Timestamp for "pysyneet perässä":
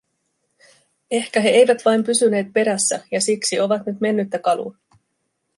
2.03-3.03